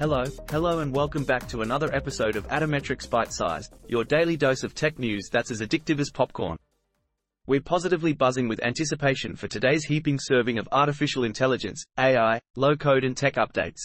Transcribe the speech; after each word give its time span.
Hello, 0.00 0.24
hello 0.48 0.78
and 0.78 0.94
welcome 0.94 1.24
back 1.24 1.46
to 1.48 1.60
another 1.60 1.94
episode 1.94 2.34
of 2.34 2.48
Atometrix 2.48 3.06
ByteSize, 3.06 3.68
your 3.86 4.02
daily 4.02 4.34
dose 4.34 4.62
of 4.62 4.74
tech 4.74 4.98
news 4.98 5.28
that's 5.30 5.50
as 5.50 5.60
addictive 5.60 6.00
as 6.00 6.10
popcorn. 6.10 6.56
We're 7.46 7.60
positively 7.60 8.14
buzzing 8.14 8.48
with 8.48 8.64
anticipation 8.64 9.36
for 9.36 9.46
today's 9.46 9.84
heaping 9.84 10.18
serving 10.18 10.56
of 10.56 10.66
artificial 10.72 11.24
intelligence, 11.24 11.84
AI, 11.98 12.40
low 12.56 12.76
code 12.76 13.04
and 13.04 13.14
tech 13.14 13.34
updates. 13.34 13.82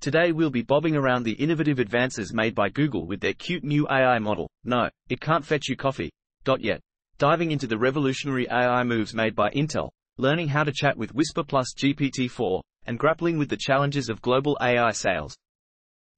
Today 0.00 0.32
we'll 0.32 0.50
be 0.50 0.62
bobbing 0.62 0.96
around 0.96 1.22
the 1.22 1.34
innovative 1.34 1.78
advances 1.78 2.34
made 2.34 2.56
by 2.56 2.68
Google 2.68 3.06
with 3.06 3.20
their 3.20 3.34
cute 3.34 3.62
new 3.62 3.86
AI 3.88 4.18
model, 4.18 4.50
No, 4.64 4.90
it 5.10 5.20
can't 5.20 5.46
fetch 5.46 5.68
you 5.68 5.76
coffee, 5.76 6.10
dot 6.42 6.60
yet. 6.60 6.80
Diving 7.18 7.52
into 7.52 7.68
the 7.68 7.78
revolutionary 7.78 8.48
AI 8.50 8.82
moves 8.82 9.14
made 9.14 9.36
by 9.36 9.50
Intel, 9.50 9.90
learning 10.18 10.48
how 10.48 10.64
to 10.64 10.72
chat 10.72 10.96
with 10.96 11.14
Whisper 11.14 11.44
Plus 11.44 11.72
GPT-4, 11.78 12.62
and 12.86 12.98
grappling 12.98 13.38
with 13.38 13.48
the 13.48 13.56
challenges 13.56 14.08
of 14.08 14.22
global 14.22 14.56
AI 14.60 14.92
sales. 14.92 15.36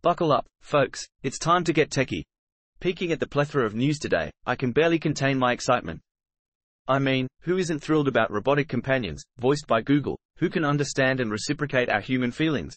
Buckle 0.03 0.33
up, 0.33 0.47
folks, 0.61 1.07
it's 1.23 1.39
time 1.39 1.65
to 1.65 1.73
get 1.73 1.91
techie. 1.91 2.25
Peeking 2.81 3.13
at 3.13 3.21
the 3.21 3.27
plethora 3.27 3.65
of 3.65 3.75
news 3.75 3.99
today, 3.99 4.31
I 4.47 4.57
can 4.57 4.73
barely 4.73 4.99
contain 4.99 5.39
my 5.39 5.53
excitement. 5.53 6.01
I 6.89 6.99
mean, 6.99 7.29
who 7.43 7.59
isn't 7.59 7.79
thrilled 7.79 8.09
about 8.09 8.33
robotic 8.33 8.69
companions, 8.69 9.23
voiced 9.39 9.67
by 9.69 9.83
Google, 9.83 10.19
who 10.39 10.51
can 10.51 10.65
understand 10.65 11.21
and 11.21 11.31
reciprocate 11.31 11.89
our 11.89 12.01
human 12.01 12.33
feelings? 12.33 12.77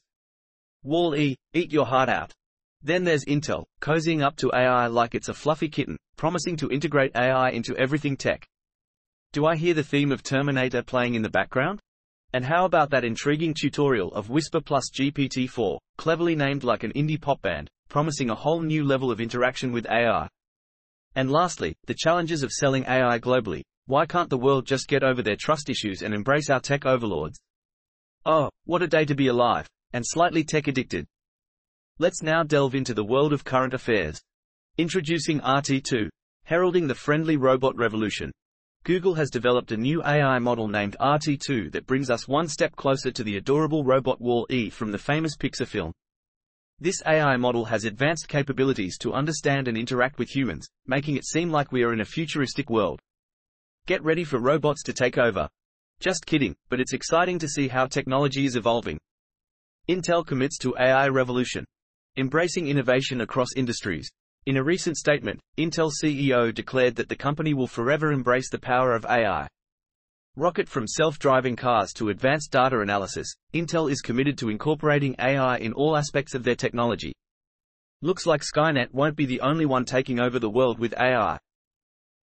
Wall-E, 0.83 1.35
eat 1.53 1.71
your 1.71 1.87
heart 1.87 2.09
out. 2.09 2.31
Then 2.83 3.03
there's 3.03 3.25
Intel, 3.25 3.65
cozying 3.81 4.21
up 4.21 4.35
to 4.37 4.51
AI 4.53 4.85
like 4.85 5.15
it's 5.15 5.29
a 5.29 5.33
fluffy 5.33 5.69
kitten, 5.69 5.97
promising 6.17 6.55
to 6.57 6.69
integrate 6.69 7.15
AI 7.15 7.49
into 7.49 7.75
everything 7.77 8.15
tech. 8.15 8.45
Do 9.33 9.47
I 9.47 9.55
hear 9.55 9.73
the 9.73 9.83
theme 9.83 10.11
of 10.11 10.21
Terminator 10.21 10.83
playing 10.83 11.15
in 11.15 11.23
the 11.23 11.29
background? 11.29 11.79
And 12.33 12.43
how 12.43 12.65
about 12.65 12.89
that 12.89 13.05
intriguing 13.05 13.53
tutorial 13.53 14.11
of 14.13 14.29
Whisper 14.29 14.61
Plus 14.61 14.89
GPT-4, 14.93 15.77
cleverly 15.97 16.35
named 16.35 16.63
like 16.63 16.83
an 16.83 16.91
indie 16.93 17.21
pop 17.21 17.41
band, 17.41 17.69
promising 17.87 18.29
a 18.29 18.35
whole 18.35 18.61
new 18.61 18.83
level 18.83 19.11
of 19.11 19.21
interaction 19.21 19.71
with 19.71 19.87
AI? 19.89 20.27
And 21.15 21.31
lastly, 21.31 21.75
the 21.85 21.95
challenges 21.97 22.43
of 22.43 22.51
selling 22.51 22.83
AI 22.85 23.19
globally. 23.19 23.61
Why 23.85 24.05
can't 24.05 24.29
the 24.29 24.37
world 24.37 24.65
just 24.65 24.87
get 24.87 25.03
over 25.03 25.21
their 25.21 25.37
trust 25.37 25.69
issues 25.69 26.01
and 26.01 26.13
embrace 26.13 26.49
our 26.49 26.59
tech 26.59 26.85
overlords? 26.85 27.39
Oh, 28.25 28.49
what 28.65 28.81
a 28.81 28.87
day 28.87 29.05
to 29.05 29.15
be 29.15 29.27
alive, 29.27 29.67
and 29.93 30.03
slightly 30.05 30.43
tech 30.43 30.67
addicted. 30.67 31.05
Let's 31.99 32.23
now 32.23 32.43
delve 32.43 32.75
into 32.75 32.93
the 32.93 33.05
world 33.05 33.31
of 33.31 33.45
current 33.45 33.73
affairs. 33.73 34.19
Introducing 34.77 35.39
RT2, 35.39 36.09
heralding 36.43 36.87
the 36.87 36.95
friendly 36.95 37.37
robot 37.37 37.77
revolution. 37.77 38.31
Google 38.85 39.15
has 39.15 39.31
developed 39.31 39.71
a 39.71 39.77
new 39.77 40.03
AI 40.03 40.37
model 40.37 40.67
named 40.67 40.95
RT2 41.01 41.71
that 41.71 41.87
brings 41.87 42.11
us 42.11 42.27
one 42.27 42.47
step 42.47 42.75
closer 42.75 43.09
to 43.09 43.23
the 43.23 43.37
adorable 43.37 43.83
robot 43.83 44.21
Wall-E 44.21 44.69
from 44.69 44.91
the 44.91 44.99
famous 44.99 45.35
Pixar 45.35 45.65
film. 45.65 45.91
This 46.79 47.01
AI 47.07 47.35
model 47.35 47.65
has 47.65 47.85
advanced 47.85 48.27
capabilities 48.27 48.99
to 48.99 49.13
understand 49.13 49.67
and 49.67 49.75
interact 49.75 50.19
with 50.19 50.29
humans, 50.29 50.67
making 50.85 51.15
it 51.15 51.25
seem 51.25 51.49
like 51.49 51.71
we 51.71 51.81
are 51.81 51.93
in 51.93 52.01
a 52.01 52.05
futuristic 52.05 52.69
world. 52.69 52.99
Get 53.87 54.03
ready 54.03 54.23
for 54.23 54.37
robots 54.37 54.83
to 54.83 54.93
take 54.93 55.17
over. 55.17 55.49
Just 55.99 56.27
kidding, 56.27 56.55
but 56.69 56.79
it's 56.79 56.93
exciting 56.93 57.39
to 57.39 57.47
see 57.47 57.67
how 57.67 57.87
technology 57.87 58.45
is 58.45 58.55
evolving. 58.55 58.99
Intel 59.89 60.23
commits 60.23 60.59
to 60.59 60.75
AI 60.79 61.07
revolution. 61.07 61.65
Embracing 62.17 62.67
innovation 62.67 63.21
across 63.21 63.49
industries. 63.55 64.11
In 64.47 64.57
a 64.57 64.63
recent 64.63 64.95
statement, 64.95 65.39
Intel 65.57 65.91
CEO 65.91 66.53
declared 66.53 66.95
that 66.97 67.09
the 67.09 67.15
company 67.15 67.55
will 67.55 67.65
forever 67.65 68.11
embrace 68.11 68.47
the 68.51 68.59
power 68.59 68.93
of 68.93 69.03
AI. 69.05 69.47
Rocket 70.35 70.69
from 70.69 70.85
self-driving 70.85 71.55
cars 71.55 71.91
to 71.93 72.09
advanced 72.09 72.51
data 72.51 72.81
analysis, 72.81 73.33
Intel 73.55 73.89
is 73.89 74.01
committed 74.01 74.37
to 74.37 74.49
incorporating 74.49 75.15
AI 75.17 75.57
in 75.57 75.73
all 75.73 75.97
aspects 75.97 76.35
of 76.35 76.43
their 76.43 76.53
technology. 76.55 77.11
Looks 78.03 78.27
like 78.27 78.43
Skynet 78.43 78.93
won't 78.93 79.15
be 79.15 79.25
the 79.25 79.41
only 79.41 79.65
one 79.65 79.83
taking 79.83 80.19
over 80.19 80.37
the 80.37 80.51
world 80.51 80.77
with 80.77 80.93
AI. 80.99 81.39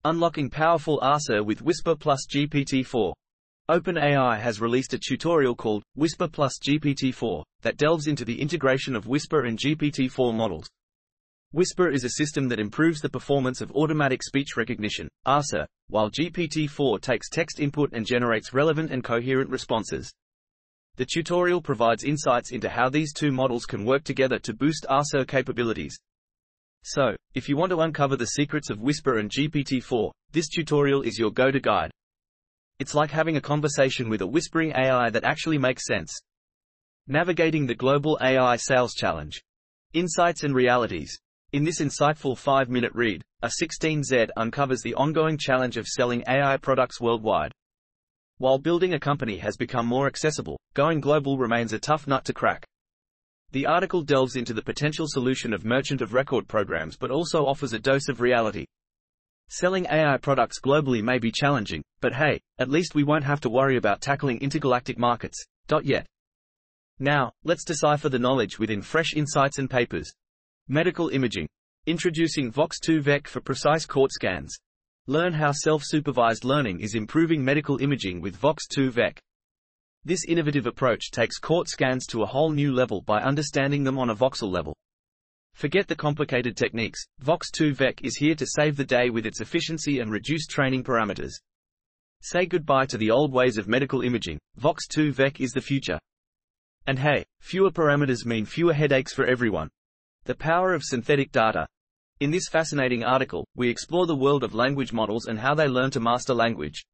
Unlocking 0.03 0.49
powerful 0.49 0.99
ARSA 1.01 1.41
with 1.41 1.61
Whisper 1.61 1.95
Plus 1.95 2.27
GPT-4. 2.29 3.13
OpenAI 3.69 4.41
has 4.41 4.59
released 4.59 4.93
a 4.93 4.99
tutorial 4.99 5.55
called 5.55 5.83
Whisper 5.95 6.27
Plus 6.27 6.59
GPT-4 6.59 7.45
that 7.61 7.77
delves 7.77 8.07
into 8.07 8.25
the 8.25 8.41
integration 8.41 8.93
of 8.93 9.07
Whisper 9.07 9.45
and 9.45 9.57
GPT-4 9.57 10.35
models. 10.35 10.67
Whisper 11.51 11.89
is 11.89 12.03
a 12.03 12.09
system 12.09 12.47
that 12.49 12.59
improves 12.59 13.01
the 13.01 13.09
performance 13.09 13.61
of 13.61 13.71
automatic 13.71 14.21
speech 14.23 14.55
recognition, 14.55 15.07
ARSA, 15.25 15.65
while 15.87 16.11
GPT-4 16.11 17.01
takes 17.01 17.29
text 17.29 17.59
input 17.59 17.91
and 17.93 18.05
generates 18.05 18.53
relevant 18.53 18.91
and 18.91 19.03
coherent 19.03 19.49
responses. 19.49 20.13
The 20.97 21.05
tutorial 21.05 21.61
provides 21.61 22.03
insights 22.03 22.51
into 22.51 22.69
how 22.69 22.89
these 22.89 23.13
two 23.13 23.31
models 23.31 23.65
can 23.65 23.85
work 23.85 24.03
together 24.03 24.37
to 24.39 24.53
boost 24.53 24.85
ARSA 24.89 25.27
capabilities, 25.27 25.97
so, 26.83 27.15
if 27.35 27.49
you 27.49 27.57
want 27.57 27.71
to 27.71 27.81
uncover 27.81 28.15
the 28.15 28.27
secrets 28.27 28.69
of 28.69 28.79
Whisper 28.79 29.17
and 29.17 29.29
GPT-4, 29.29 30.11
this 30.31 30.47
tutorial 30.47 31.01
is 31.01 31.19
your 31.19 31.31
go-to 31.31 31.59
guide. 31.59 31.91
It's 32.79 32.95
like 32.95 33.11
having 33.11 33.35
a 33.35 33.41
conversation 33.41 34.09
with 34.09 34.21
a 34.21 34.27
whispering 34.27 34.71
AI 34.71 35.09
that 35.09 35.25
actually 35.25 35.57
makes 35.57 35.85
sense. 35.85 36.17
Navigating 37.07 37.65
the 37.65 37.75
Global 37.75 38.17
AI 38.21 38.55
Sales 38.55 38.93
Challenge. 38.93 39.41
Insights 39.93 40.43
and 40.43 40.55
Realities. 40.55 41.19
In 41.51 41.63
this 41.63 41.81
insightful 41.81 42.35
5-minute 42.35 42.91
read, 42.93 43.23
a 43.41 43.49
16Z 43.59 44.29
uncovers 44.37 44.83
the 44.83 44.93
ongoing 44.93 45.35
challenge 45.35 45.77
of 45.77 45.87
selling 45.87 46.23
AI 46.27 46.57
products 46.57 47.01
worldwide. 47.01 47.51
While 48.37 48.59
building 48.59 48.93
a 48.93 48.99
company 48.99 49.37
has 49.37 49.57
become 49.57 49.87
more 49.87 50.05
accessible, 50.05 50.59
going 50.75 51.01
global 51.01 51.39
remains 51.39 51.73
a 51.73 51.79
tough 51.79 52.05
nut 52.05 52.23
to 52.25 52.33
crack. 52.33 52.67
The 53.51 53.65
article 53.65 54.03
delves 54.03 54.35
into 54.35 54.53
the 54.53 54.61
potential 54.61 55.07
solution 55.09 55.51
of 55.51 55.65
merchant 55.65 56.01
of 56.01 56.13
record 56.13 56.47
programs 56.47 56.95
but 56.95 57.09
also 57.09 57.47
offers 57.47 57.73
a 57.73 57.79
dose 57.79 58.09
of 58.09 58.21
reality. 58.21 58.67
Selling 59.47 59.87
AI 59.87 60.17
products 60.17 60.59
globally 60.59 61.01
may 61.01 61.17
be 61.17 61.31
challenging, 61.31 61.81
but 61.99 62.13
hey, 62.13 62.39
at 62.59 62.69
least 62.69 62.93
we 62.93 63.03
won't 63.03 63.23
have 63.23 63.41
to 63.41 63.49
worry 63.49 63.77
about 63.77 64.01
tackling 64.01 64.39
intergalactic 64.39 64.99
markets. 64.99 65.43
Dot 65.65 65.83
yet. 65.83 66.05
Now, 66.99 67.31
let's 67.43 67.65
decipher 67.65 68.09
the 68.09 68.19
knowledge 68.19 68.59
within 68.59 68.83
fresh 68.83 69.15
insights 69.15 69.57
and 69.57 69.67
papers. 69.67 70.13
Medical 70.71 71.09
imaging. 71.09 71.47
Introducing 71.87 72.51
Vox2 72.51 73.01
Vec 73.01 73.27
for 73.27 73.41
precise 73.41 73.87
court 73.87 74.11
scans. 74.11 74.55
Learn 75.07 75.33
how 75.33 75.51
self-supervised 75.51 76.45
learning 76.45 76.79
is 76.79 76.93
improving 76.93 77.43
medical 77.43 77.81
imaging 77.81 78.21
with 78.21 78.39
Vox2 78.39 78.91
Vec. 78.91 79.19
This 80.05 80.25
innovative 80.25 80.67
approach 80.67 81.09
takes 81.09 81.39
court 81.39 81.69
scans 81.69 82.05
to 82.05 82.21
a 82.21 82.27
whole 82.27 82.51
new 82.51 82.71
level 82.71 83.01
by 83.01 83.19
understanding 83.19 83.83
them 83.83 83.97
on 83.97 84.11
a 84.11 84.15
voxel 84.15 84.51
level. 84.51 84.75
Forget 85.55 85.87
the 85.87 85.95
complicated 85.95 86.55
techniques, 86.55 87.03
Vox2 87.25 87.73
Vec 87.73 88.03
is 88.03 88.17
here 88.17 88.35
to 88.35 88.45
save 88.45 88.77
the 88.77 88.85
day 88.85 89.09
with 89.09 89.25
its 89.25 89.41
efficiency 89.41 90.01
and 90.01 90.11
reduced 90.11 90.51
training 90.51 90.83
parameters. 90.83 91.31
Say 92.21 92.45
goodbye 92.45 92.85
to 92.89 92.97
the 92.99 93.09
old 93.09 93.33
ways 93.33 93.57
of 93.57 93.67
medical 93.67 94.03
imaging, 94.03 94.37
Vox2 94.61 95.13
Vec 95.13 95.41
is 95.41 95.49
the 95.49 95.61
future. 95.61 95.97
And 96.85 96.99
hey, 96.99 97.25
fewer 97.41 97.71
parameters 97.71 98.23
mean 98.23 98.45
fewer 98.45 98.75
headaches 98.75 99.15
for 99.15 99.25
everyone. 99.25 99.71
The 100.29 100.35
power 100.35 100.75
of 100.75 100.83
synthetic 100.83 101.31
data. 101.31 101.65
In 102.19 102.29
this 102.29 102.49
fascinating 102.49 103.03
article, 103.03 103.47
we 103.55 103.67
explore 103.67 104.05
the 104.05 104.15
world 104.15 104.43
of 104.43 104.53
language 104.53 104.93
models 104.93 105.25
and 105.25 105.39
how 105.39 105.55
they 105.55 105.67
learn 105.67 105.89
to 105.89 105.99
master 105.99 106.35
language. 106.35 106.85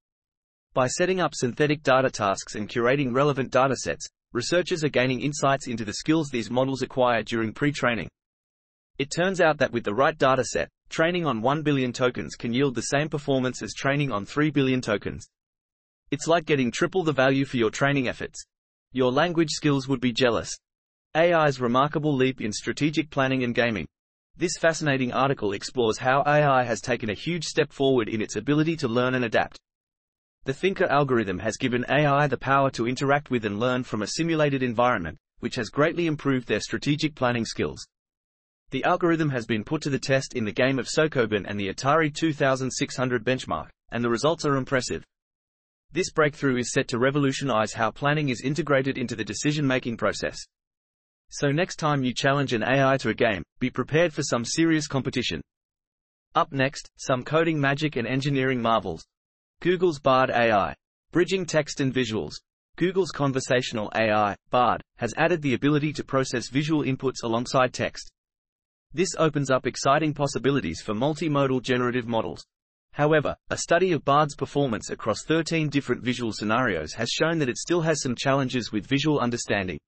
By 0.73 0.88
setting 0.88 1.19
up 1.19 1.35
synthetic 1.35 1.84
data 1.84 2.09
tasks 2.09 2.56
and 2.56 2.69
curating 2.69 3.13
relevant 3.13 3.51
datasets, 3.51 4.06
researchers 4.31 4.85
are 4.85 4.90
gaining 4.90 5.19
insights 5.19 5.68
into 5.68 5.84
the 5.84 5.95
skills 5.95 6.29
these 6.29 6.50
models 6.50 6.81
acquire 6.81 7.24
during 7.24 7.51
pre-training. 7.51 8.07
It 9.00 9.12
turns 9.12 9.41
out 9.41 9.57
that 9.57 9.74
with 9.74 9.84
the 9.84 9.94
right 9.94 10.18
dataset, 10.18 10.68
training 10.88 11.25
on 11.25 11.41
1 11.41 11.62
billion 11.62 11.91
tokens 11.91 12.35
can 12.35 12.53
yield 12.53 12.74
the 12.75 12.84
same 12.84 13.09
performance 13.09 13.62
as 13.62 13.74
training 13.74 14.13
on 14.13 14.25
3 14.25 14.50
billion 14.50 14.80
tokens. 14.80 15.27
It's 16.09 16.27
like 16.27 16.45
getting 16.45 16.71
triple 16.71 17.04
the 17.04 17.12
value 17.12 17.44
for 17.44 17.57
your 17.57 17.69
training 17.69 18.07
efforts. 18.07 18.45
Your 18.94 19.12
language 19.12 19.50
skills 19.51 19.89
would 19.89 20.00
be 20.00 20.13
jealous. 20.13 20.57
AI's 21.15 21.62
remarkable 21.62 22.13
leap 22.13 22.41
in 22.41 22.51
strategic 22.51 23.09
planning 23.09 23.44
and 23.44 23.56
gaming. 23.56 23.88
This 24.35 24.57
fascinating 24.59 25.13
article 25.13 25.53
explores 25.53 25.97
how 25.97 26.23
AI 26.27 26.63
has 26.63 26.81
taken 26.81 27.09
a 27.09 27.13
huge 27.13 27.45
step 27.45 27.71
forward 27.71 28.09
in 28.09 28.21
its 28.21 28.35
ability 28.35 28.75
to 28.77 28.89
learn 28.89 29.15
and 29.15 29.23
adapt. 29.23 29.57
The 30.44 30.53
Thinker 30.53 30.88
algorithm 30.88 31.39
has 31.39 31.56
given 31.56 31.85
AI 31.89 32.27
the 32.27 32.38
power 32.38 32.69
to 32.71 32.88
interact 32.88 33.31
with 33.31 33.45
and 33.45 33.59
learn 33.59 33.83
from 33.83 34.01
a 34.01 34.07
simulated 34.07 34.62
environment, 34.62 35.17
which 35.39 35.56
has 35.56 35.69
greatly 35.69 36.06
improved 36.06 36.47
their 36.50 36.59
strategic 36.59 37.15
planning 37.15 37.45
skills. 37.45 37.88
The 38.71 38.83
algorithm 38.83 39.29
has 39.29 39.45
been 39.45 39.63
put 39.63 39.81
to 39.83 39.89
the 39.89 39.97
test 39.97 40.33
in 40.33 40.44
the 40.44 40.51
game 40.51 40.79
of 40.79 40.88
Sokoban 40.88 41.45
and 41.47 41.57
the 41.57 41.73
Atari 41.73 42.13
2600 42.13 43.23
benchmark, 43.23 43.69
and 43.91 44.03
the 44.03 44.09
results 44.09 44.44
are 44.44 44.57
impressive. 44.57 45.06
This 45.94 46.11
breakthrough 46.11 46.57
is 46.57 46.73
set 46.73 46.89
to 46.89 47.00
revolutionize 47.00 47.71
how 47.71 47.89
planning 47.89 48.27
is 48.27 48.41
integrated 48.41 48.97
into 48.97 49.15
the 49.15 49.23
decision-making 49.23 49.95
process. 49.95 50.38
So 51.30 51.51
next 51.51 51.77
time 51.77 52.04
you 52.04 52.13
challenge 52.13 52.54
an 52.54 52.63
AI 52.63 52.98
to 52.98 53.10
a 53.10 53.13
game, 53.13 53.44
be 53.60 53.69
prepared 53.69 54.13
for 54.13 54.24
some 54.24 54.45
serious 54.45 54.88
competition. 54.88 55.42
Up 56.36 56.51
next, 56.51 56.89
some 56.98 57.24
coding 57.24 57.60
magic 57.60 57.95
and 57.95 58.07
engineering 58.07 58.62
marvels. 58.62 59.06
Google's 59.62 60.00
Bard 60.00 60.30
AI. 60.30 60.75
Bridging 61.12 61.45
text 61.45 61.80
and 61.80 61.94
visuals. 61.94 62.33
Google's 62.77 63.12
conversational 63.12 63.89
AI, 63.95 64.36
Bard, 64.50 64.81
has 64.98 65.13
added 65.16 65.42
the 65.42 65.54
ability 65.54 65.94
to 65.94 66.04
process 66.04 66.50
visual 66.50 66.83
inputs 66.83 67.24
alongside 67.24 67.74
text. 67.74 68.12
This 68.94 69.16
opens 69.18 69.50
up 69.50 69.66
exciting 69.66 70.13
possibilities 70.13 70.81
for 70.81 70.94
multimodal 70.94 71.62
generative 71.62 72.07
models. 72.07 72.45
However, 72.92 73.36
a 73.50 73.57
study 73.57 73.94
of 73.94 74.06
Bard's 74.06 74.36
performance 74.36 74.89
across 74.89 75.24
13 75.25 75.69
different 75.69 76.04
visual 76.04 76.33
scenarios 76.33 76.94
has 76.94 77.10
shown 77.10 77.39
that 77.39 77.50
it 77.50 77.57
still 77.57 77.81
has 77.81 78.01
some 78.01 78.16
challenges 78.16 78.71
with 78.71 78.88
visual 78.88 79.19
understanding. 79.19 79.80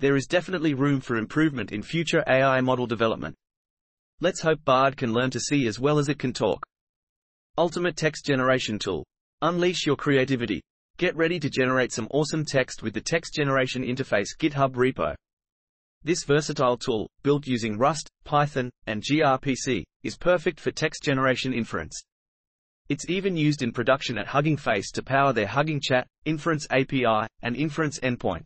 There 0.00 0.14
is 0.14 0.26
definitely 0.26 0.74
room 0.74 1.00
for 1.00 1.16
improvement 1.16 1.72
in 1.72 1.82
future 1.82 2.22
AI 2.28 2.60
model 2.60 2.86
development. 2.86 3.34
Let's 4.20 4.40
hope 4.40 4.64
Bard 4.64 4.96
can 4.96 5.12
learn 5.12 5.30
to 5.30 5.40
see 5.40 5.66
as 5.66 5.80
well 5.80 5.98
as 5.98 6.08
it 6.08 6.20
can 6.20 6.32
talk. 6.32 6.64
Ultimate 7.56 7.96
Text 7.96 8.24
Generation 8.24 8.78
Tool. 8.78 9.04
Unleash 9.42 9.86
your 9.86 9.96
creativity. 9.96 10.62
Get 10.98 11.16
ready 11.16 11.40
to 11.40 11.50
generate 11.50 11.92
some 11.92 12.06
awesome 12.12 12.44
text 12.44 12.82
with 12.82 12.94
the 12.94 13.00
Text 13.00 13.34
Generation 13.34 13.82
Interface 13.82 14.36
GitHub 14.38 14.74
repo. 14.74 15.16
This 16.04 16.22
versatile 16.22 16.76
tool, 16.76 17.10
built 17.24 17.48
using 17.48 17.76
Rust, 17.76 18.08
Python, 18.24 18.70
and 18.86 19.02
gRPC, 19.02 19.82
is 20.04 20.16
perfect 20.16 20.60
for 20.60 20.70
text 20.70 21.02
generation 21.02 21.52
inference. 21.52 22.00
It's 22.88 23.10
even 23.10 23.36
used 23.36 23.62
in 23.62 23.72
production 23.72 24.16
at 24.16 24.28
Hugging 24.28 24.56
Face 24.56 24.92
to 24.92 25.02
power 25.02 25.32
their 25.32 25.48
Hugging 25.48 25.80
Chat, 25.80 26.06
Inference 26.24 26.68
API, 26.70 27.26
and 27.42 27.56
Inference 27.56 27.98
endpoint. 27.98 28.44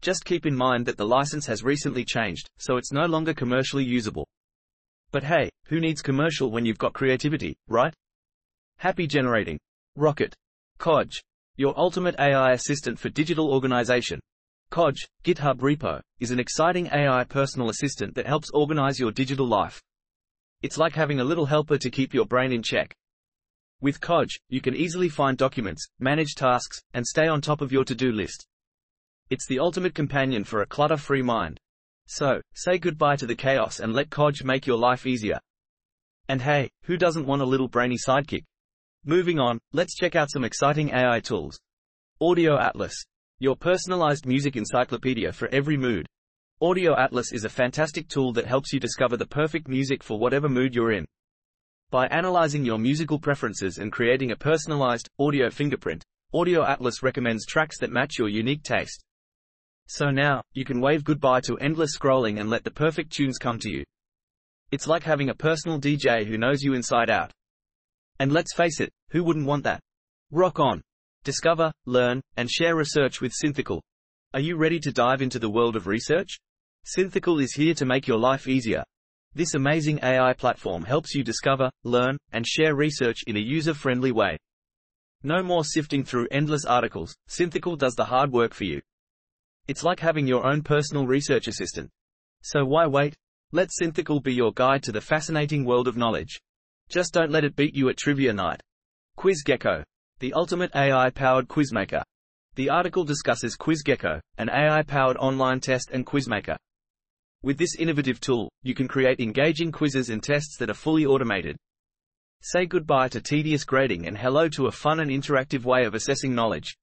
Just 0.00 0.24
keep 0.24 0.46
in 0.46 0.54
mind 0.54 0.86
that 0.86 0.96
the 0.96 1.06
license 1.06 1.44
has 1.46 1.64
recently 1.64 2.04
changed, 2.04 2.48
so 2.58 2.76
it's 2.76 2.92
no 2.92 3.06
longer 3.06 3.34
commercially 3.34 3.84
usable. 3.84 4.28
But 5.10 5.24
hey, 5.24 5.50
who 5.66 5.80
needs 5.80 6.02
commercial 6.02 6.50
when 6.50 6.64
you've 6.64 6.78
got 6.78 6.92
creativity, 6.92 7.56
right? 7.66 7.92
Happy 8.76 9.06
generating. 9.06 9.58
Rocket. 9.96 10.34
Khoj. 10.78 11.10
Your 11.56 11.76
ultimate 11.76 12.14
AI 12.20 12.52
assistant 12.52 12.98
for 12.98 13.08
digital 13.08 13.52
organization. 13.52 14.20
Khoj, 14.70 14.96
GitHub 15.24 15.58
repo, 15.58 16.00
is 16.20 16.30
an 16.30 16.38
exciting 16.38 16.88
AI 16.92 17.24
personal 17.24 17.70
assistant 17.70 18.14
that 18.14 18.26
helps 18.26 18.50
organize 18.50 19.00
your 19.00 19.10
digital 19.10 19.48
life. 19.48 19.82
It's 20.62 20.78
like 20.78 20.94
having 20.94 21.18
a 21.18 21.24
little 21.24 21.46
helper 21.46 21.78
to 21.78 21.90
keep 21.90 22.14
your 22.14 22.26
brain 22.26 22.52
in 22.52 22.62
check. 22.62 22.94
With 23.80 24.00
Khoj, 24.00 24.28
you 24.48 24.60
can 24.60 24.76
easily 24.76 25.08
find 25.08 25.36
documents, 25.36 25.86
manage 25.98 26.34
tasks, 26.34 26.78
and 26.94 27.06
stay 27.06 27.26
on 27.26 27.40
top 27.40 27.60
of 27.60 27.72
your 27.72 27.84
to-do 27.84 28.12
list. 28.12 28.46
It's 29.30 29.46
the 29.46 29.58
ultimate 29.58 29.94
companion 29.94 30.42
for 30.42 30.62
a 30.62 30.66
clutter-free 30.66 31.20
mind. 31.20 31.60
So, 32.06 32.40
say 32.54 32.78
goodbye 32.78 33.16
to 33.16 33.26
the 33.26 33.34
chaos 33.34 33.80
and 33.80 33.92
let 33.92 34.08
Khoj 34.08 34.42
make 34.42 34.66
your 34.66 34.78
life 34.78 35.06
easier. 35.06 35.38
And 36.28 36.40
hey, 36.40 36.70
who 36.84 36.96
doesn't 36.96 37.26
want 37.26 37.42
a 37.42 37.46
little 37.46 37.68
brainy 37.68 37.98
sidekick? 37.98 38.44
Moving 39.04 39.38
on, 39.38 39.58
let's 39.74 39.96
check 39.96 40.16
out 40.16 40.30
some 40.30 40.44
exciting 40.44 40.94
AI 40.94 41.20
tools. 41.20 41.58
Audio 42.22 42.58
Atlas. 42.58 42.94
Your 43.38 43.54
personalized 43.54 44.24
music 44.24 44.56
encyclopedia 44.56 45.30
for 45.30 45.48
every 45.48 45.76
mood. 45.76 46.06
Audio 46.62 46.96
Atlas 46.96 47.30
is 47.32 47.44
a 47.44 47.50
fantastic 47.50 48.08
tool 48.08 48.32
that 48.32 48.46
helps 48.46 48.72
you 48.72 48.80
discover 48.80 49.18
the 49.18 49.26
perfect 49.26 49.68
music 49.68 50.02
for 50.02 50.18
whatever 50.18 50.48
mood 50.48 50.74
you're 50.74 50.92
in. 50.92 51.04
By 51.90 52.06
analyzing 52.06 52.64
your 52.64 52.78
musical 52.78 53.18
preferences 53.18 53.76
and 53.76 53.92
creating 53.92 54.30
a 54.30 54.36
personalized 54.36 55.10
audio 55.18 55.50
fingerprint, 55.50 56.02
Audio 56.32 56.64
Atlas 56.64 57.02
recommends 57.02 57.44
tracks 57.44 57.78
that 57.80 57.92
match 57.92 58.18
your 58.18 58.30
unique 58.30 58.62
taste. 58.62 59.04
So 59.90 60.10
now, 60.10 60.42
you 60.52 60.66
can 60.66 60.82
wave 60.82 61.02
goodbye 61.02 61.40
to 61.46 61.56
endless 61.58 61.96
scrolling 61.96 62.38
and 62.38 62.50
let 62.50 62.62
the 62.62 62.70
perfect 62.70 63.10
tunes 63.10 63.38
come 63.38 63.58
to 63.60 63.70
you. 63.70 63.84
It's 64.70 64.86
like 64.86 65.02
having 65.02 65.30
a 65.30 65.34
personal 65.34 65.80
DJ 65.80 66.26
who 66.26 66.36
knows 66.36 66.62
you 66.62 66.74
inside 66.74 67.08
out. 67.08 67.32
And 68.18 68.30
let's 68.30 68.54
face 68.54 68.80
it, 68.80 68.92
who 69.10 69.24
wouldn't 69.24 69.46
want 69.46 69.64
that? 69.64 69.80
Rock 70.30 70.60
on. 70.60 70.82
Discover, 71.24 71.72
learn, 71.86 72.20
and 72.36 72.50
share 72.50 72.76
research 72.76 73.22
with 73.22 73.32
Synthical. 73.32 73.82
Are 74.34 74.40
you 74.40 74.58
ready 74.58 74.78
to 74.80 74.92
dive 74.92 75.22
into 75.22 75.38
the 75.38 75.48
world 75.48 75.74
of 75.74 75.86
research? 75.86 76.36
Synthical 76.84 77.38
is 77.38 77.54
here 77.54 77.72
to 77.72 77.86
make 77.86 78.06
your 78.06 78.18
life 78.18 78.46
easier. 78.46 78.84
This 79.34 79.54
amazing 79.54 80.00
AI 80.02 80.34
platform 80.34 80.84
helps 80.84 81.14
you 81.14 81.24
discover, 81.24 81.70
learn, 81.84 82.18
and 82.32 82.46
share 82.46 82.74
research 82.74 83.20
in 83.26 83.38
a 83.38 83.40
user-friendly 83.40 84.12
way. 84.12 84.36
No 85.22 85.42
more 85.42 85.64
sifting 85.64 86.04
through 86.04 86.28
endless 86.30 86.66
articles, 86.66 87.16
Synthical 87.26 87.76
does 87.76 87.94
the 87.94 88.04
hard 88.04 88.30
work 88.32 88.52
for 88.52 88.64
you. 88.64 88.82
It's 89.68 89.84
like 89.84 90.00
having 90.00 90.26
your 90.26 90.46
own 90.46 90.62
personal 90.62 91.06
research 91.06 91.46
assistant. 91.46 91.90
So 92.40 92.64
why 92.64 92.86
wait? 92.86 93.14
Let 93.52 93.70
Synthical 93.70 94.18
be 94.18 94.32
your 94.32 94.52
guide 94.52 94.82
to 94.84 94.92
the 94.92 95.00
fascinating 95.00 95.64
world 95.66 95.86
of 95.86 95.96
knowledge. 95.96 96.40
Just 96.88 97.12
don't 97.12 97.30
let 97.30 97.44
it 97.44 97.54
beat 97.54 97.74
you 97.74 97.90
at 97.90 97.98
trivia 97.98 98.32
night. 98.32 98.62
QuizGecko, 99.18 99.84
the 100.20 100.32
ultimate 100.32 100.74
AI-powered 100.74 101.48
quizmaker. 101.48 102.02
The 102.54 102.70
article 102.70 103.04
discusses 103.04 103.58
QuizGecko, 103.58 104.20
an 104.38 104.48
AI-powered 104.48 105.18
online 105.18 105.60
test 105.60 105.90
and 105.92 106.06
quizmaker. 106.06 106.56
With 107.42 107.58
this 107.58 107.76
innovative 107.78 108.20
tool, 108.20 108.50
you 108.62 108.74
can 108.74 108.88
create 108.88 109.20
engaging 109.20 109.70
quizzes 109.70 110.08
and 110.08 110.22
tests 110.22 110.56
that 110.58 110.70
are 110.70 110.74
fully 110.74 111.04
automated. 111.04 111.56
Say 112.40 112.64
goodbye 112.64 113.08
to 113.08 113.20
tedious 113.20 113.64
grading 113.64 114.06
and 114.06 114.16
hello 114.16 114.48
to 114.48 114.66
a 114.66 114.72
fun 114.72 115.00
and 115.00 115.10
interactive 115.10 115.64
way 115.64 115.84
of 115.84 115.94
assessing 115.94 116.34
knowledge. 116.34 116.74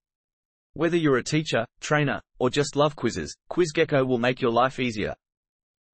Whether 0.77 0.97
you're 0.97 1.15
a 1.15 1.23
teacher, 1.23 1.65
trainer, 1.79 2.21
or 2.37 2.49
just 2.49 2.75
love 2.75 2.97
quizzes, 2.97 3.33
QuizGecko 3.49 4.05
will 4.05 4.17
make 4.17 4.41
your 4.41 4.51
life 4.51 4.77
easier. 4.77 5.15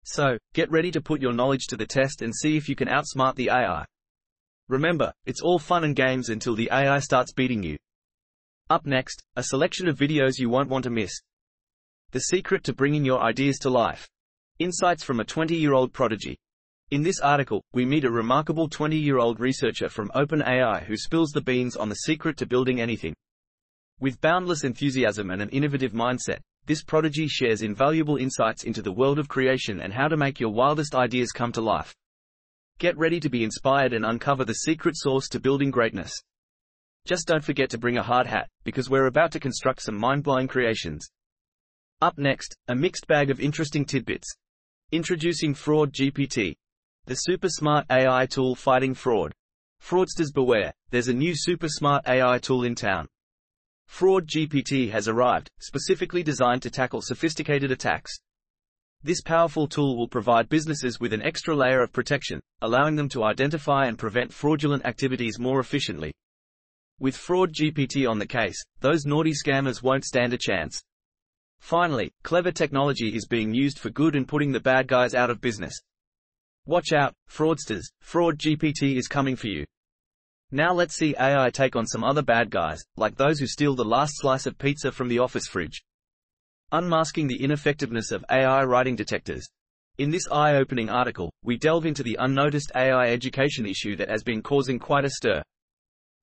So, 0.06 0.40
get 0.56 0.72
ready 0.72 0.90
to 0.90 1.00
put 1.00 1.22
your 1.22 1.34
knowledge 1.34 1.68
to 1.68 1.78
the 1.78 1.86
test 1.86 2.24
and 2.24 2.36
see 2.36 2.58
if 2.58 2.68
you 2.68 2.76
can 2.76 2.88
outsmart 2.88 3.36
the 3.36 3.52
AI. 3.52 3.86
Remember, 4.70 5.14
it's 5.28 5.42
all 5.42 5.60
fun 5.60 5.84
and 5.84 5.96
games 5.96 6.30
until 6.30 6.56
the 6.56 6.68
AI 6.72 6.98
starts 6.98 7.32
beating 7.32 7.62
you. 7.62 7.78
Up 8.72 8.88
next, 8.88 9.22
a 9.36 9.44
selection 9.44 9.88
of 9.88 10.00
videos 10.00 10.40
you 10.40 10.50
won't 10.50 10.70
want 10.70 10.86
to 10.86 10.90
miss. 10.90 11.14
The 12.10 12.22
secret 12.22 12.64
to 12.64 12.74
bringing 12.74 13.06
your 13.06 13.22
ideas 13.22 13.60
to 13.60 13.70
life. 13.70 14.10
Insights 14.58 15.04
from 15.04 15.20
a 15.20 15.26
20-year-old 15.26 15.94
prodigy. 15.94 16.40
In 16.90 17.04
this 17.04 17.20
article, 17.20 17.64
we 17.72 17.86
meet 17.86 18.04
a 18.04 18.10
remarkable 18.10 18.68
20-year-old 18.68 19.40
researcher 19.40 19.90
from 19.90 20.10
OpenAI 20.16 20.86
who 20.86 20.98
spills 20.98 21.30
the 21.30 21.42
beans 21.42 21.76
on 21.76 21.90
the 21.90 21.96
secret 21.96 22.36
to 22.38 22.48
building 22.48 22.82
anything. 22.82 23.14
With 24.02 24.20
boundless 24.20 24.64
enthusiasm 24.64 25.30
and 25.30 25.44
an 25.44 25.50
innovative 25.50 25.92
mindset, 25.92 26.40
this 26.66 26.84
prodigy 26.84 27.28
shares 27.28 27.62
invaluable 27.62 28.18
insights 28.18 28.64
into 28.64 28.82
the 28.82 28.92
world 28.92 29.20
of 29.20 29.28
creation 29.28 29.80
and 29.82 29.94
how 29.94 30.08
to 30.08 30.18
make 30.18 30.40
your 30.40 30.50
wildest 30.50 30.96
ideas 30.96 31.32
come 31.32 31.52
to 31.52 31.62
life. 31.62 31.94
Get 32.80 32.98
ready 32.98 33.20
to 33.20 33.30
be 33.30 33.44
inspired 33.44 33.94
and 33.94 34.04
uncover 34.04 34.44
the 34.44 34.56
secret 34.56 34.96
source 34.98 35.30
to 35.30 35.40
building 35.40 35.70
greatness. 35.70 36.12
Just 37.06 37.28
don't 37.28 37.44
forget 37.44 37.70
to 37.70 37.78
bring 37.78 37.98
a 37.98 38.04
hard 38.04 38.26
hat, 38.26 38.50
because 38.64 38.90
we're 38.90 39.06
about 39.06 39.32
to 39.34 39.40
construct 39.40 39.84
some 39.84 40.00
mind-blowing 40.00 40.48
creations. 40.48 41.08
Up 42.02 42.18
next, 42.18 42.56
a 42.70 42.76
mixed 42.76 43.06
bag 43.06 43.30
of 43.30 43.40
interesting 43.40 43.86
tidbits. 43.86 44.28
Introducing 44.92 45.54
Fraud 45.54 45.94
GPT. 45.94 46.56
The 47.06 47.16
super 47.16 47.50
smart 47.50 47.86
AI 47.92 48.26
tool 48.26 48.56
fighting 48.56 48.96
fraud. 48.96 49.32
Fraudsters 49.80 50.34
beware, 50.34 50.74
there's 50.90 51.08
a 51.08 51.14
new 51.14 51.34
super 51.36 51.68
smart 51.70 52.08
AI 52.08 52.40
tool 52.40 52.64
in 52.64 52.74
town. 52.74 53.08
Fraud 53.92 54.26
GPT 54.26 54.90
has 54.90 55.10
arrived, 55.10 55.50
specifically 55.60 56.24
designed 56.24 56.62
to 56.62 56.72
tackle 56.72 57.02
sophisticated 57.02 57.72
attacks. 57.72 58.12
This 59.04 59.22
powerful 59.22 59.68
tool 59.68 59.98
will 59.98 60.08
provide 60.08 60.48
businesses 60.48 61.00
with 61.00 61.12
an 61.12 61.22
extra 61.22 61.54
layer 61.54 61.84
of 61.84 61.92
protection, 61.92 62.40
allowing 62.62 62.96
them 62.96 63.10
to 63.10 63.26
identify 63.26 63.88
and 63.88 64.00
prevent 64.00 64.34
fraudulent 64.34 64.86
activities 64.86 65.38
more 65.40 65.60
efficiently. 65.60 66.14
With 67.00 67.18
Fraud 67.18 67.54
GPT 67.54 68.10
on 68.10 68.18
the 68.18 68.26
case, 68.26 68.60
those 68.80 69.06
naughty 69.06 69.34
scammers 69.34 69.84
won't 69.84 70.06
stand 70.06 70.34
a 70.34 70.38
chance. 70.38 70.82
Finally, 71.60 72.12
clever 72.24 72.52
technology 72.52 73.14
is 73.14 73.28
being 73.28 73.54
used 73.54 73.78
for 73.78 73.90
good 73.90 74.16
and 74.16 74.28
putting 74.28 74.54
the 74.54 74.60
bad 74.62 74.88
guys 74.88 75.14
out 75.14 75.30
of 75.30 75.42
business. 75.42 75.78
Watch 76.66 76.94
out, 76.94 77.14
fraudsters, 77.30 77.84
Fraud 78.00 78.40
GPT 78.40 78.96
is 78.96 79.10
coming 79.10 79.36
for 79.36 79.48
you. 79.48 79.66
Now 80.54 80.74
let's 80.74 80.96
see 80.96 81.16
AI 81.18 81.50
take 81.50 81.78
on 81.78 81.88
some 81.88 82.04
other 82.04 82.22
bad 82.22 82.50
guys, 82.50 82.84
like 82.98 83.16
those 83.16 83.40
who 83.40 83.48
steal 83.48 83.74
the 83.74 83.86
last 83.86 84.16
slice 84.18 84.46
of 84.46 84.58
pizza 84.58 84.92
from 84.92 85.08
the 85.08 85.20
office 85.20 85.48
fridge. 85.48 85.82
Unmasking 86.74 87.28
the 87.28 87.42
ineffectiveness 87.42 88.12
of 88.12 88.26
AI 88.30 88.64
writing 88.66 88.98
detectors. 88.98 89.48
In 89.98 90.10
this 90.10 90.28
eye-opening 90.30 90.90
article, 90.90 91.32
we 91.44 91.58
delve 91.58 91.86
into 91.86 92.04
the 92.04 92.18
unnoticed 92.20 92.72
AI 92.76 93.12
education 93.12 93.66
issue 93.66 93.96
that 93.96 94.10
has 94.10 94.24
been 94.24 94.42
causing 94.42 94.78
quite 94.78 95.06
a 95.06 95.10
stir. 95.10 95.42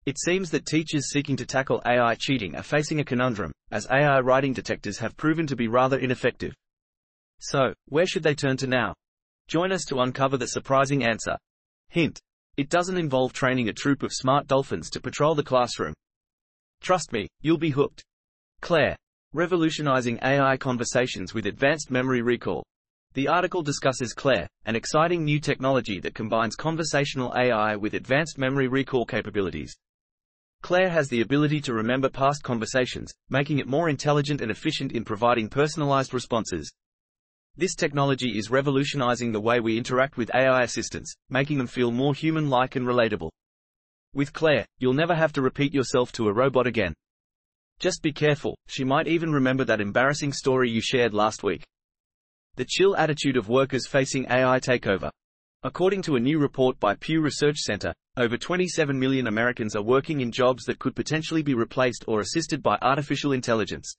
It 0.04 0.18
seems 0.18 0.50
that 0.50 0.66
teachers 0.66 1.10
seeking 1.10 1.36
to 1.36 1.46
tackle 1.46 1.80
AI 1.86 2.14
cheating 2.14 2.54
are 2.54 2.62
facing 2.62 3.00
a 3.00 3.04
conundrum, 3.04 3.52
as 3.70 3.86
AI 3.90 4.20
writing 4.20 4.52
detectors 4.52 4.98
have 4.98 5.16
proven 5.16 5.46
to 5.46 5.56
be 5.56 5.68
rather 5.68 5.98
ineffective. 5.98 6.54
So, 7.40 7.72
where 7.86 8.06
should 8.06 8.24
they 8.24 8.34
turn 8.34 8.58
to 8.58 8.66
now? 8.66 8.94
Join 9.48 9.72
us 9.72 9.84
to 9.86 10.00
uncover 10.00 10.36
the 10.36 10.48
surprising 10.48 11.02
answer. 11.02 11.36
Hint. 11.88 12.20
It 12.58 12.70
doesn't 12.70 12.98
involve 12.98 13.32
training 13.32 13.68
a 13.68 13.72
troop 13.72 14.02
of 14.02 14.12
smart 14.12 14.48
dolphins 14.48 14.90
to 14.90 15.00
patrol 15.00 15.36
the 15.36 15.44
classroom. 15.44 15.94
Trust 16.80 17.12
me, 17.12 17.28
you'll 17.40 17.56
be 17.56 17.70
hooked. 17.70 18.02
Claire. 18.60 18.96
Revolutionizing 19.32 20.18
AI 20.24 20.56
conversations 20.56 21.32
with 21.32 21.46
advanced 21.46 21.92
memory 21.92 22.20
recall. 22.20 22.64
The 23.14 23.28
article 23.28 23.62
discusses 23.62 24.12
Claire, 24.12 24.48
an 24.64 24.74
exciting 24.74 25.24
new 25.24 25.38
technology 25.38 26.00
that 26.00 26.16
combines 26.16 26.56
conversational 26.56 27.32
AI 27.36 27.76
with 27.76 27.94
advanced 27.94 28.38
memory 28.38 28.66
recall 28.66 29.06
capabilities. 29.06 29.72
Claire 30.60 30.90
has 30.90 31.08
the 31.08 31.20
ability 31.20 31.60
to 31.60 31.74
remember 31.74 32.08
past 32.08 32.42
conversations, 32.42 33.12
making 33.30 33.60
it 33.60 33.68
more 33.68 33.88
intelligent 33.88 34.40
and 34.40 34.50
efficient 34.50 34.90
in 34.90 35.04
providing 35.04 35.48
personalized 35.48 36.12
responses. 36.12 36.72
This 37.58 37.74
technology 37.74 38.38
is 38.38 38.52
revolutionizing 38.52 39.32
the 39.32 39.40
way 39.40 39.58
we 39.58 39.76
interact 39.76 40.16
with 40.16 40.32
AI 40.32 40.62
assistants, 40.62 41.12
making 41.28 41.58
them 41.58 41.66
feel 41.66 41.90
more 41.90 42.14
human-like 42.14 42.76
and 42.76 42.86
relatable. 42.86 43.30
With 44.14 44.32
Claire, 44.32 44.64
you'll 44.78 44.92
never 44.92 45.12
have 45.12 45.32
to 45.32 45.42
repeat 45.42 45.74
yourself 45.74 46.12
to 46.12 46.28
a 46.28 46.32
robot 46.32 46.68
again. 46.68 46.94
Just 47.80 48.00
be 48.00 48.12
careful, 48.12 48.56
she 48.68 48.84
might 48.84 49.08
even 49.08 49.32
remember 49.32 49.64
that 49.64 49.80
embarrassing 49.80 50.32
story 50.32 50.70
you 50.70 50.80
shared 50.80 51.12
last 51.12 51.42
week. 51.42 51.64
The 52.54 52.64
chill 52.64 52.96
attitude 52.96 53.36
of 53.36 53.48
workers 53.48 53.88
facing 53.88 54.26
AI 54.30 54.60
takeover. 54.60 55.10
According 55.64 56.02
to 56.02 56.14
a 56.14 56.20
new 56.20 56.38
report 56.38 56.78
by 56.78 56.94
Pew 56.94 57.20
Research 57.20 57.58
Center, 57.58 57.92
over 58.16 58.36
27 58.36 58.96
million 58.96 59.26
Americans 59.26 59.74
are 59.74 59.82
working 59.82 60.20
in 60.20 60.30
jobs 60.30 60.62
that 60.66 60.78
could 60.78 60.94
potentially 60.94 61.42
be 61.42 61.54
replaced 61.54 62.04
or 62.06 62.20
assisted 62.20 62.62
by 62.62 62.78
artificial 62.82 63.32
intelligence. 63.32 63.96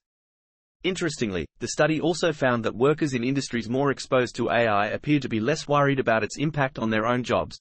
Interestingly, 0.83 1.45
the 1.59 1.67
study 1.67 2.00
also 2.00 2.31
found 2.31 2.63
that 2.63 2.75
workers 2.75 3.13
in 3.13 3.24
industries 3.24 3.69
more 3.69 3.91
exposed 3.91 4.36
to 4.36 4.50
AI 4.50 4.88
appear 4.88 5.19
to 5.19 5.27
be 5.27 5.41
less 5.41 5.67
worried 5.67 6.00
about 6.00 6.24
its 6.24 6.38
impact 6.38 6.79
on 6.79 6.89
their 6.89 7.05
own 7.05 7.21
jobs. 7.21 7.59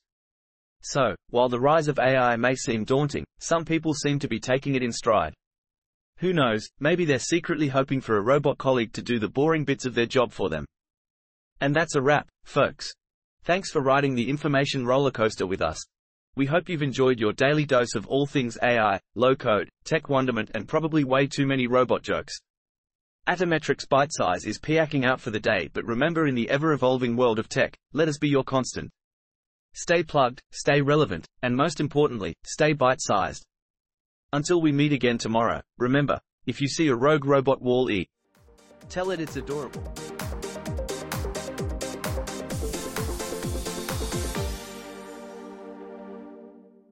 So, 0.82 1.16
while 1.30 1.48
the 1.48 1.58
rise 1.58 1.88
of 1.88 1.98
AI 1.98 2.36
may 2.36 2.54
seem 2.54 2.84
daunting, 2.84 3.24
some 3.40 3.64
people 3.64 3.92
seem 3.92 4.20
to 4.20 4.28
be 4.28 4.38
taking 4.38 4.76
it 4.76 4.84
in 4.84 4.92
stride. 4.92 5.34
Who 6.18 6.32
knows, 6.32 6.68
maybe 6.78 7.04
they're 7.04 7.18
secretly 7.18 7.68
hoping 7.68 8.00
for 8.00 8.16
a 8.16 8.22
robot 8.22 8.58
colleague 8.58 8.92
to 8.92 9.02
do 9.02 9.18
the 9.18 9.28
boring 9.28 9.64
bits 9.64 9.84
of 9.84 9.94
their 9.94 10.06
job 10.06 10.32
for 10.32 10.48
them. 10.48 10.64
And 11.60 11.74
that's 11.74 11.96
a 11.96 12.02
wrap, 12.02 12.28
folks. 12.44 12.92
Thanks 13.42 13.72
for 13.72 13.80
riding 13.80 14.14
the 14.14 14.28
information 14.28 14.84
rollercoaster 14.84 15.48
with 15.48 15.62
us. 15.62 15.84
We 16.36 16.46
hope 16.46 16.68
you've 16.68 16.82
enjoyed 16.82 17.18
your 17.18 17.32
daily 17.32 17.64
dose 17.64 17.96
of 17.96 18.06
all 18.06 18.26
things 18.26 18.56
AI, 18.62 19.00
low 19.16 19.34
code, 19.34 19.68
tech 19.84 20.08
wonderment, 20.08 20.52
and 20.54 20.68
probably 20.68 21.02
way 21.02 21.26
too 21.26 21.46
many 21.46 21.66
robot 21.66 22.02
jokes. 22.02 22.38
Atometrix 23.28 23.86
ByteSize 23.86 24.46
is 24.46 24.58
piaking 24.58 25.04
out 25.04 25.20
for 25.20 25.30
the 25.30 25.38
day, 25.38 25.68
but 25.74 25.84
remember 25.84 26.26
in 26.26 26.34
the 26.34 26.48
ever 26.48 26.72
evolving 26.72 27.14
world 27.14 27.38
of 27.38 27.46
tech, 27.46 27.76
let 27.92 28.08
us 28.08 28.16
be 28.16 28.26
your 28.26 28.42
constant. 28.42 28.90
Stay 29.74 30.02
plugged, 30.02 30.40
stay 30.50 30.80
relevant, 30.80 31.26
and 31.42 31.54
most 31.54 31.78
importantly, 31.78 32.34
stay 32.46 32.72
bite 32.72 33.02
sized. 33.02 33.44
Until 34.32 34.62
we 34.62 34.72
meet 34.72 34.94
again 34.94 35.18
tomorrow, 35.18 35.60
remember, 35.76 36.18
if 36.46 36.62
you 36.62 36.68
see 36.68 36.88
a 36.88 36.94
rogue 36.94 37.26
robot 37.26 37.60
wall 37.60 37.90
E, 37.90 38.08
tell 38.88 39.10
it 39.10 39.20
it's 39.20 39.36
adorable. 39.36 39.84